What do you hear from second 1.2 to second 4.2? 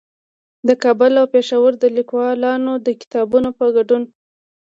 او پېښور د ليکوالانو د کتابونو په ګډون